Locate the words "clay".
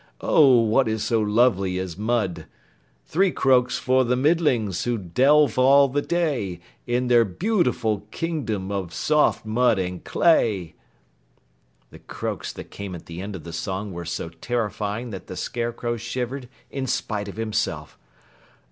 10.03-10.73